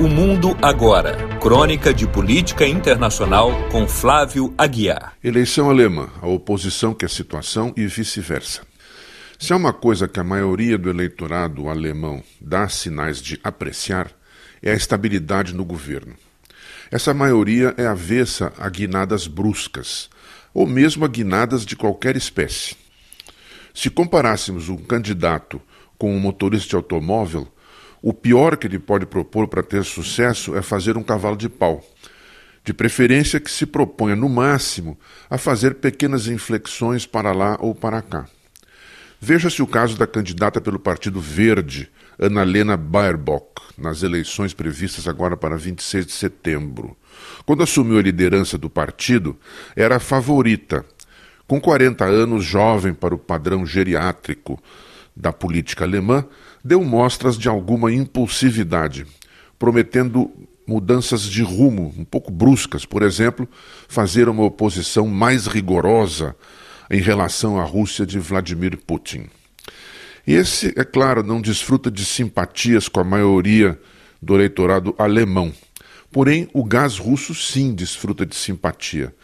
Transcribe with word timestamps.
O 0.00 0.06
Mundo 0.06 0.56
Agora. 0.62 1.16
Crônica 1.40 1.92
de 1.92 2.06
política 2.06 2.64
internacional 2.64 3.50
com 3.68 3.88
Flávio 3.88 4.54
Aguiar. 4.56 5.14
Eleição 5.24 5.68
alemã. 5.68 6.08
A 6.22 6.28
oposição 6.28 6.94
quer 6.94 7.10
situação 7.10 7.74
e 7.76 7.84
vice-versa. 7.88 8.62
Se 9.40 9.52
há 9.52 9.56
uma 9.56 9.72
coisa 9.72 10.06
que 10.06 10.20
a 10.20 10.24
maioria 10.24 10.78
do 10.78 10.88
eleitorado 10.88 11.68
alemão 11.68 12.22
dá 12.40 12.68
sinais 12.68 13.20
de 13.20 13.40
apreciar, 13.42 14.12
é 14.62 14.70
a 14.70 14.76
estabilidade 14.76 15.52
no 15.52 15.64
governo. 15.64 16.14
Essa 16.92 17.12
maioria 17.12 17.74
é 17.76 17.84
avessa 17.84 18.52
a 18.56 18.68
guinadas 18.68 19.26
bruscas, 19.26 20.08
ou 20.54 20.64
mesmo 20.64 21.04
a 21.04 21.08
guinadas 21.08 21.66
de 21.66 21.74
qualquer 21.74 22.16
espécie. 22.16 22.76
Se 23.74 23.90
comparássemos 23.90 24.68
um 24.68 24.76
candidato 24.76 25.60
com 25.98 26.14
um 26.14 26.20
motorista 26.20 26.68
de 26.68 26.76
automóvel, 26.76 27.48
o 28.00 28.12
pior 28.12 28.56
que 28.56 28.66
ele 28.66 28.78
pode 28.78 29.06
propor 29.06 29.48
para 29.48 29.62
ter 29.62 29.84
sucesso 29.84 30.56
é 30.56 30.62
fazer 30.62 30.96
um 30.96 31.02
cavalo 31.02 31.36
de 31.36 31.48
pau. 31.48 31.84
De 32.64 32.72
preferência 32.72 33.40
que 33.40 33.50
se 33.50 33.66
proponha, 33.66 34.14
no 34.14 34.28
máximo, 34.28 34.98
a 35.28 35.38
fazer 35.38 35.76
pequenas 35.76 36.26
inflexões 36.26 37.06
para 37.06 37.32
lá 37.32 37.56
ou 37.60 37.74
para 37.74 38.02
cá. 38.02 38.26
Veja-se 39.20 39.62
o 39.62 39.66
caso 39.66 39.96
da 39.98 40.06
candidata 40.06 40.60
pelo 40.60 40.78
Partido 40.78 41.20
Verde, 41.20 41.90
Annalena 42.20 42.76
Baerbock, 42.76 43.62
nas 43.76 44.02
eleições 44.02 44.54
previstas 44.54 45.08
agora 45.08 45.36
para 45.36 45.56
26 45.56 46.06
de 46.06 46.12
setembro. 46.12 46.96
Quando 47.44 47.62
assumiu 47.62 47.98
a 47.98 48.02
liderança 48.02 48.56
do 48.56 48.70
partido, 48.70 49.36
era 49.74 49.96
a 49.96 50.00
favorita. 50.00 50.84
Com 51.48 51.60
40 51.60 52.04
anos, 52.04 52.44
jovem 52.44 52.94
para 52.94 53.14
o 53.14 53.18
padrão 53.18 53.66
geriátrico 53.66 54.62
da 55.18 55.32
política 55.32 55.84
alemã, 55.84 56.24
deu 56.64 56.82
mostras 56.84 57.36
de 57.36 57.48
alguma 57.48 57.92
impulsividade, 57.92 59.04
prometendo 59.58 60.30
mudanças 60.66 61.22
de 61.22 61.42
rumo 61.42 61.92
um 61.98 62.04
pouco 62.04 62.30
bruscas, 62.30 62.84
por 62.84 63.02
exemplo, 63.02 63.48
fazer 63.88 64.28
uma 64.28 64.44
oposição 64.44 65.08
mais 65.08 65.46
rigorosa 65.46 66.36
em 66.90 67.00
relação 67.00 67.58
à 67.58 67.64
Rússia 67.64 68.06
de 68.06 68.18
Vladimir 68.18 68.76
Putin. 68.76 69.26
Esse, 70.26 70.72
é 70.76 70.84
claro, 70.84 71.22
não 71.22 71.40
desfruta 71.40 71.90
de 71.90 72.04
simpatias 72.04 72.86
com 72.86 73.00
a 73.00 73.04
maioria 73.04 73.78
do 74.20 74.34
eleitorado 74.34 74.94
alemão. 74.98 75.52
Porém, 76.12 76.48
o 76.52 76.62
gás 76.62 76.98
russo 76.98 77.34
sim 77.34 77.74
desfruta 77.74 78.24
de 78.24 78.36
simpatia, 78.36 79.14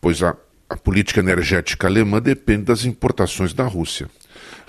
pois 0.00 0.22
a, 0.22 0.36
a 0.68 0.76
política 0.76 1.20
energética 1.20 1.88
alemã 1.88 2.22
depende 2.22 2.64
das 2.64 2.84
importações 2.84 3.52
da 3.52 3.64
Rússia. 3.64 4.08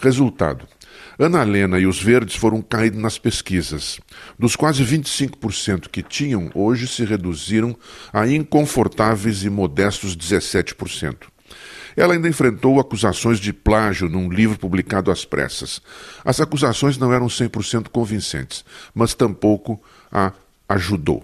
Resultado: 0.02 0.68
Ana 1.20 1.44
Helena 1.44 1.78
e 1.78 1.86
os 1.86 2.02
Verdes 2.02 2.36
foram 2.36 2.60
caindo 2.60 3.00
nas 3.00 3.20
pesquisas. 3.20 4.00
Dos 4.38 4.56
quase 4.56 4.84
25% 4.84 5.90
que 5.90 6.02
tinham, 6.02 6.50
hoje 6.56 6.88
se 6.88 7.06
reduziram 7.06 7.78
a 8.12 8.28
inconfortáveis 8.28 9.44
e 9.44 9.50
modestos 9.50 10.18
17%. 10.18 11.28
Ela 11.96 12.16
ainda 12.16 12.28
enfrentou 12.28 12.80
acusações 12.80 13.40
de 13.40 13.54
plágio 13.54 14.10
num 14.10 14.28
livro 14.28 14.58
publicado 14.58 15.12
às 15.12 15.24
pressas. 15.24 15.80
As 16.26 16.42
acusações 16.42 16.98
não 16.98 17.14
eram 17.14 17.28
100% 17.28 17.90
convincentes, 17.90 18.66
mas 18.96 19.14
tampouco 19.14 19.80
a 20.12 20.32
ajudou. 20.68 21.24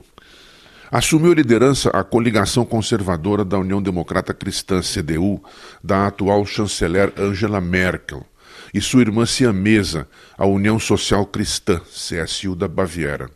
Assumiu 0.91 1.31
a 1.31 1.35
liderança 1.35 1.89
a 1.89 2.03
coligação 2.03 2.63
conservadora 2.63 3.43
da 3.43 3.57
União 3.57 3.81
Democrata 3.81 4.35
Cristã, 4.35 4.81
CDU, 4.81 5.41
da 5.83 6.05
atual 6.05 6.45
chanceler 6.45 7.11
Angela 7.17 7.59
Merkel 7.59 8.23
e 8.73 8.81
sua 8.81 9.01
irmã 9.01 9.25
siamesa, 9.25 10.07
a 10.37 10.45
União 10.45 10.79
Social 10.79 11.25
Cristã, 11.25 11.79
CSU 11.79 12.55
da 12.55 12.67
Baviera. 12.67 13.29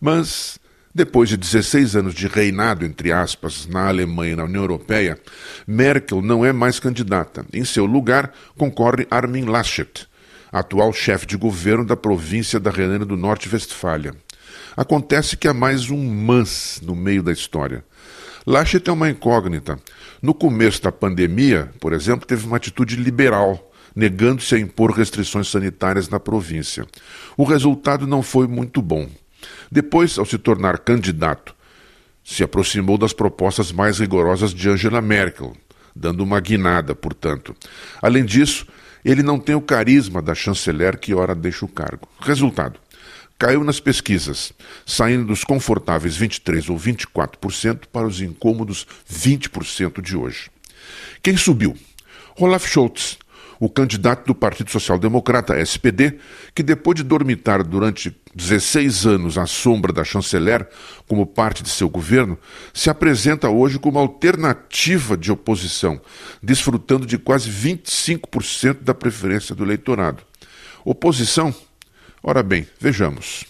Mas, 0.00 0.58
depois 0.94 1.28
de 1.28 1.36
16 1.36 1.96
anos 1.96 2.14
de 2.14 2.26
reinado, 2.26 2.84
entre 2.84 3.12
aspas, 3.12 3.66
na 3.66 3.88
Alemanha 3.88 4.32
e 4.32 4.36
na 4.36 4.44
União 4.44 4.62
Europeia, 4.62 5.18
Merkel 5.66 6.22
não 6.22 6.44
é 6.44 6.52
mais 6.52 6.78
candidata. 6.78 7.44
Em 7.52 7.64
seu 7.64 7.86
lugar, 7.86 8.32
concorre 8.56 9.06
Armin 9.10 9.44
Laschet, 9.44 10.06
atual 10.52 10.92
chefe 10.92 11.26
de 11.26 11.36
governo 11.36 11.84
da 11.84 11.96
província 11.96 12.60
da 12.60 12.70
Renânia 12.70 13.06
do 13.06 13.16
Norte-Westfália. 13.16 14.14
Acontece 14.76 15.36
que 15.36 15.48
há 15.48 15.54
mais 15.54 15.90
um 15.90 16.06
mas 16.08 16.80
no 16.82 16.94
meio 16.94 17.22
da 17.22 17.32
história. 17.32 17.84
Laschet 18.46 18.88
é 18.88 18.92
uma 18.92 19.10
incógnita. 19.10 19.78
No 20.22 20.32
começo 20.32 20.82
da 20.82 20.92
pandemia, 20.92 21.70
por 21.80 21.92
exemplo, 21.92 22.26
teve 22.26 22.46
uma 22.46 22.56
atitude 22.58 22.94
liberal 22.96 23.65
negando-se 23.96 24.54
a 24.54 24.58
impor 24.58 24.92
restrições 24.92 25.48
sanitárias 25.48 26.10
na 26.10 26.20
província. 26.20 26.86
O 27.34 27.44
resultado 27.44 28.06
não 28.06 28.22
foi 28.22 28.46
muito 28.46 28.82
bom. 28.82 29.08
Depois, 29.72 30.18
ao 30.18 30.26
se 30.26 30.36
tornar 30.36 30.78
candidato, 30.78 31.56
se 32.22 32.44
aproximou 32.44 32.98
das 32.98 33.14
propostas 33.14 33.72
mais 33.72 33.98
rigorosas 33.98 34.52
de 34.52 34.68
Angela 34.68 35.00
Merkel, 35.00 35.56
dando 35.94 36.22
uma 36.22 36.38
guinada, 36.40 36.94
portanto. 36.94 37.56
Além 38.02 38.24
disso, 38.24 38.66
ele 39.04 39.22
não 39.22 39.38
tem 39.38 39.54
o 39.54 39.60
carisma 39.60 40.20
da 40.20 40.34
chanceler 40.34 40.98
que 40.98 41.14
ora 41.14 41.34
deixa 41.34 41.64
o 41.64 41.68
cargo. 41.68 42.08
Resultado: 42.20 42.78
caiu 43.38 43.62
nas 43.62 43.80
pesquisas, 43.80 44.52
saindo 44.84 45.26
dos 45.26 45.44
confortáveis 45.44 46.16
23 46.16 46.68
ou 46.68 46.76
24% 46.76 47.82
para 47.92 48.06
os 48.06 48.20
incômodos 48.20 48.86
20% 49.10 50.02
de 50.02 50.16
hoje. 50.16 50.50
Quem 51.22 51.36
subiu? 51.36 51.76
Olaf 52.38 52.66
Scholz, 52.66 53.18
o 53.58 53.68
candidato 53.68 54.26
do 54.26 54.34
Partido 54.34 54.70
Social 54.70 54.98
Democrata, 54.98 55.58
SPD, 55.58 56.18
que 56.54 56.62
depois 56.62 56.96
de 56.96 57.02
dormitar 57.02 57.62
durante 57.62 58.16
16 58.34 59.06
anos 59.06 59.38
à 59.38 59.46
sombra 59.46 59.92
da 59.92 60.04
chanceler 60.04 60.68
como 61.08 61.26
parte 61.26 61.62
de 61.62 61.70
seu 61.70 61.88
governo, 61.88 62.38
se 62.74 62.90
apresenta 62.90 63.48
hoje 63.48 63.78
como 63.78 63.98
alternativa 63.98 65.16
de 65.16 65.32
oposição, 65.32 66.00
desfrutando 66.42 67.06
de 67.06 67.18
quase 67.18 67.50
25% 67.50 68.82
da 68.82 68.94
preferência 68.94 69.54
do 69.54 69.64
eleitorado. 69.64 70.22
Oposição? 70.84 71.54
Ora 72.22 72.42
bem, 72.42 72.66
vejamos. 72.78 73.44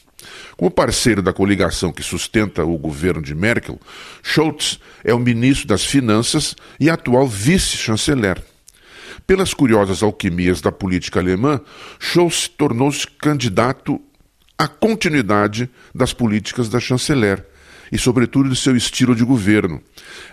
Como 0.56 0.70
parceiro 0.70 1.20
da 1.20 1.32
coligação 1.32 1.92
que 1.92 2.02
sustenta 2.02 2.64
o 2.64 2.78
governo 2.78 3.20
de 3.20 3.34
Merkel, 3.34 3.80
Scholz 4.22 4.78
é 5.04 5.12
o 5.12 5.18
ministro 5.18 5.66
das 5.66 5.84
Finanças 5.84 6.54
e 6.80 6.88
atual 6.88 7.26
vice-chanceler. 7.26 8.42
Pelas 9.26 9.54
curiosas 9.54 10.02
alquimias 10.02 10.60
da 10.60 10.72
política 10.72 11.20
alemã, 11.20 11.60
Scholz 11.98 12.48
tornou-se 12.48 13.06
candidato 13.06 14.00
à 14.58 14.66
continuidade 14.66 15.70
das 15.94 16.12
políticas 16.12 16.68
da 16.68 16.80
chanceler 16.80 17.44
e, 17.90 17.98
sobretudo, 17.98 18.48
de 18.48 18.56
seu 18.56 18.76
estilo 18.76 19.14
de 19.14 19.24
governo. 19.24 19.80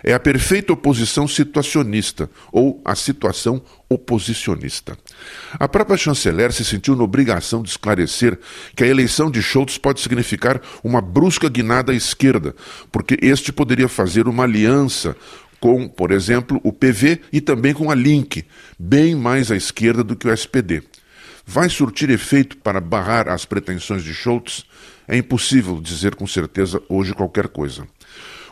É 0.02 0.12
a 0.12 0.20
perfeita 0.20 0.72
oposição 0.72 1.28
situacionista, 1.28 2.28
ou 2.50 2.80
a 2.84 2.94
situação 2.94 3.62
oposicionista. 3.88 4.96
A 5.52 5.68
própria 5.68 5.96
chanceler 5.96 6.52
se 6.52 6.64
sentiu 6.64 6.96
na 6.96 7.04
obrigação 7.04 7.62
de 7.62 7.68
esclarecer 7.68 8.38
que 8.74 8.82
a 8.82 8.86
eleição 8.86 9.30
de 9.30 9.42
Scholz 9.42 9.78
pode 9.78 10.00
significar 10.00 10.60
uma 10.82 11.00
brusca 11.00 11.48
guinada 11.48 11.92
à 11.92 11.94
esquerda, 11.94 12.54
porque 12.90 13.18
este 13.22 13.52
poderia 13.52 13.88
fazer 13.88 14.26
uma 14.26 14.44
aliança 14.44 15.16
com, 15.64 15.88
por 15.88 16.10
exemplo, 16.10 16.60
o 16.62 16.70
PV 16.70 17.22
e 17.32 17.40
também 17.40 17.72
com 17.72 17.90
a 17.90 17.94
Link, 17.94 18.44
bem 18.78 19.14
mais 19.14 19.50
à 19.50 19.56
esquerda 19.56 20.04
do 20.04 20.14
que 20.14 20.28
o 20.28 20.30
SPD. 20.30 20.82
Vai 21.46 21.70
surtir 21.70 22.10
efeito 22.10 22.58
para 22.58 22.82
barrar 22.82 23.30
as 23.30 23.46
pretensões 23.46 24.04
de 24.04 24.12
Scholz? 24.12 24.66
É 25.08 25.16
impossível 25.16 25.80
dizer 25.80 26.16
com 26.16 26.26
certeza 26.26 26.82
hoje 26.86 27.14
qualquer 27.14 27.48
coisa. 27.48 27.88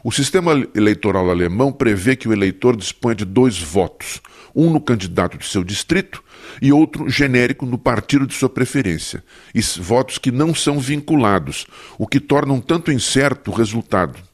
O 0.02 0.10
sistema 0.10 0.52
eleitoral 0.74 1.28
alemão 1.28 1.70
prevê 1.70 2.16
que 2.16 2.26
o 2.26 2.32
eleitor 2.32 2.78
disponha 2.78 3.16
de 3.16 3.26
dois 3.26 3.58
votos, 3.58 4.22
um 4.54 4.70
no 4.70 4.80
candidato 4.80 5.36
de 5.36 5.46
seu 5.46 5.62
distrito 5.62 6.24
e 6.62 6.72
outro 6.72 7.10
genérico 7.10 7.66
no 7.66 7.76
partido 7.76 8.26
de 8.26 8.32
sua 8.32 8.48
preferência, 8.48 9.22
e 9.54 9.60
votos 9.60 10.16
que 10.16 10.32
não 10.32 10.54
são 10.54 10.80
vinculados, 10.80 11.66
o 11.98 12.06
que 12.06 12.18
torna 12.18 12.54
um 12.54 12.60
tanto 12.60 12.90
incerto 12.90 13.50
o 13.50 13.54
resultado 13.54 14.31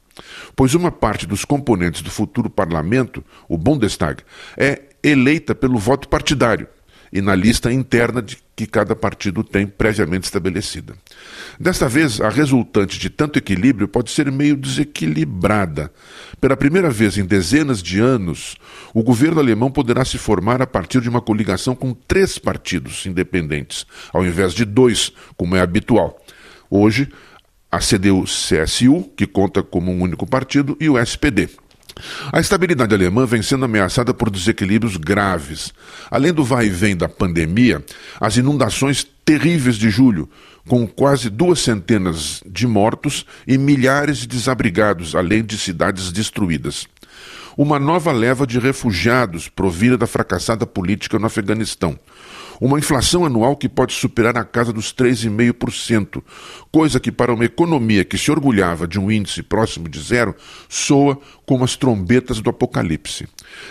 pois 0.54 0.74
uma 0.74 0.90
parte 0.90 1.26
dos 1.26 1.44
componentes 1.44 2.02
do 2.02 2.10
futuro 2.10 2.50
parlamento, 2.50 3.24
o 3.48 3.56
Bundestag, 3.56 4.22
é 4.56 4.82
eleita 5.02 5.54
pelo 5.54 5.78
voto 5.78 6.08
partidário 6.08 6.68
e 7.12 7.20
na 7.20 7.34
lista 7.34 7.72
interna 7.72 8.20
de 8.20 8.38
que 8.54 8.66
cada 8.66 8.94
partido 8.94 9.42
tem 9.44 9.66
previamente 9.66 10.24
estabelecida. 10.24 10.94
Desta 11.58 11.88
vez, 11.88 12.20
a 12.20 12.28
resultante 12.28 12.98
de 12.98 13.08
tanto 13.08 13.38
equilíbrio 13.38 13.88
pode 13.88 14.10
ser 14.10 14.30
meio 14.30 14.56
desequilibrada. 14.56 15.92
Pela 16.40 16.56
primeira 16.56 16.90
vez 16.90 17.16
em 17.16 17.24
dezenas 17.24 17.82
de 17.82 18.00
anos, 18.00 18.56
o 18.92 19.02
governo 19.02 19.40
alemão 19.40 19.70
poderá 19.70 20.04
se 20.04 20.18
formar 20.18 20.60
a 20.60 20.66
partir 20.66 21.00
de 21.00 21.08
uma 21.08 21.20
coligação 21.20 21.74
com 21.74 21.94
três 21.94 22.38
partidos 22.38 23.06
independentes, 23.06 23.86
ao 24.12 24.24
invés 24.24 24.52
de 24.52 24.64
dois, 24.64 25.12
como 25.36 25.56
é 25.56 25.60
habitual. 25.60 26.20
Hoje, 26.70 27.08
a 27.70 27.78
CDU-CSU, 27.78 29.10
que 29.16 29.26
conta 29.26 29.62
como 29.62 29.92
um 29.92 30.00
único 30.00 30.26
partido, 30.26 30.76
e 30.80 30.88
o 30.88 30.98
SPD. 30.98 31.48
A 32.32 32.40
estabilidade 32.40 32.94
alemã 32.94 33.26
vem 33.26 33.42
sendo 33.42 33.64
ameaçada 33.64 34.14
por 34.14 34.30
desequilíbrios 34.30 34.96
graves. 34.96 35.72
Além 36.10 36.32
do 36.32 36.44
vai 36.44 36.66
e 36.66 36.70
vem 36.70 36.96
da 36.96 37.08
pandemia, 37.08 37.84
as 38.20 38.36
inundações 38.36 39.06
terríveis 39.24 39.76
de 39.76 39.90
julho, 39.90 40.28
com 40.68 40.86
quase 40.86 41.28
duas 41.28 41.60
centenas 41.60 42.42
de 42.46 42.66
mortos 42.66 43.26
e 43.46 43.58
milhares 43.58 44.18
de 44.18 44.26
desabrigados, 44.26 45.14
além 45.14 45.44
de 45.44 45.58
cidades 45.58 46.12
destruídas. 46.12 46.86
Uma 47.56 47.78
nova 47.78 48.12
leva 48.12 48.46
de 48.46 48.60
refugiados 48.60 49.48
provida 49.48 49.98
da 49.98 50.06
fracassada 50.06 50.64
política 50.64 51.18
no 51.18 51.26
Afeganistão 51.26 51.98
uma 52.60 52.78
inflação 52.78 53.24
anual 53.24 53.56
que 53.56 53.68
pode 53.68 53.92
superar 53.92 54.36
a 54.36 54.44
casa 54.44 54.72
dos 54.72 54.92
3,5%, 54.92 56.22
coisa 56.72 57.00
que 57.00 57.12
para 57.12 57.32
uma 57.32 57.44
economia 57.44 58.04
que 58.04 58.18
se 58.18 58.30
orgulhava 58.30 58.86
de 58.86 58.98
um 58.98 59.10
índice 59.10 59.42
próximo 59.42 59.88
de 59.88 60.00
zero, 60.00 60.34
soa 60.68 61.18
como 61.46 61.64
as 61.64 61.76
trombetas 61.76 62.40
do 62.40 62.50
apocalipse. 62.50 63.26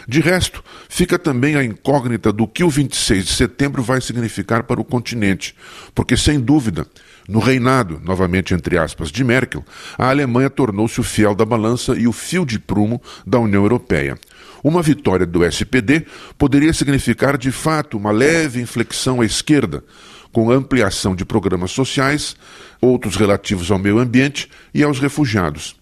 De 0.07 0.19
resto, 0.19 0.63
fica 0.89 1.19
também 1.19 1.55
a 1.55 1.63
incógnita 1.63 2.31
do 2.31 2.47
que 2.47 2.63
o 2.63 2.69
26 2.69 3.25
de 3.25 3.33
setembro 3.33 3.83
vai 3.83 4.01
significar 4.01 4.63
para 4.63 4.81
o 4.81 4.85
continente, 4.85 5.55
porque 5.93 6.17
sem 6.17 6.39
dúvida, 6.39 6.87
no 7.27 7.39
reinado, 7.39 7.99
novamente 8.03 8.53
entre 8.53 8.77
aspas, 8.77 9.11
de 9.11 9.23
Merkel, 9.23 9.63
a 9.97 10.09
Alemanha 10.09 10.49
tornou-se 10.49 10.99
o 10.99 11.03
fiel 11.03 11.35
da 11.35 11.45
balança 11.45 11.93
e 11.97 12.07
o 12.07 12.13
fio 12.13 12.45
de 12.45 12.57
prumo 12.57 13.01
da 13.25 13.37
União 13.37 13.63
Europeia. 13.63 14.17
Uma 14.63 14.81
vitória 14.81 15.25
do 15.25 15.45
SPD 15.45 16.05
poderia 16.37 16.73
significar 16.73 17.37
de 17.37 17.51
fato 17.51 17.97
uma 17.97 18.11
leve 18.11 18.61
inflexão 18.61 19.21
à 19.21 19.25
esquerda, 19.25 19.83
com 20.31 20.51
ampliação 20.51 21.15
de 21.15 21.25
programas 21.25 21.71
sociais, 21.71 22.35
outros 22.81 23.15
relativos 23.15 23.71
ao 23.71 23.79
meio 23.79 23.99
ambiente 23.99 24.49
e 24.73 24.83
aos 24.83 24.99
refugiados. 24.99 25.75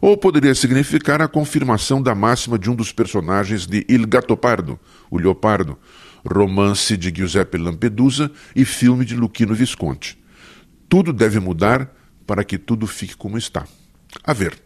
Ou 0.00 0.16
poderia 0.16 0.54
significar 0.54 1.20
a 1.20 1.28
confirmação 1.28 2.00
da 2.00 2.14
máxima 2.14 2.58
de 2.58 2.70
um 2.70 2.74
dos 2.74 2.92
personagens 2.92 3.66
de 3.66 3.84
Il 3.88 4.06
Gattopardo, 4.06 4.78
o 5.10 5.18
Leopardo, 5.18 5.76
romance 6.24 6.96
de 6.96 7.12
Giuseppe 7.14 7.58
Lampedusa 7.58 8.30
e 8.54 8.64
filme 8.64 9.04
de 9.04 9.16
Luchino 9.16 9.54
Visconti. 9.54 10.18
Tudo 10.88 11.12
deve 11.12 11.40
mudar 11.40 11.92
para 12.26 12.44
que 12.44 12.58
tudo 12.58 12.86
fique 12.86 13.16
como 13.16 13.36
está. 13.36 13.66
A 14.22 14.32
ver. 14.32 14.58